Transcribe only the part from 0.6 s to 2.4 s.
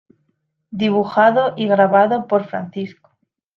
Dibujado y Grabado